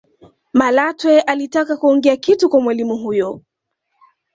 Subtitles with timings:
[0.53, 3.41] malatwe alitaka kuongea kitu kwa mwalimu huyo